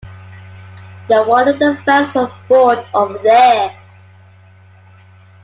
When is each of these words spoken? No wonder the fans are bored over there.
No 1.11 1.21
wonder 1.27 1.53
the 1.53 1.79
fans 1.85 2.15
are 2.15 2.35
bored 2.49 2.83
over 2.91 3.19
there. 3.19 3.79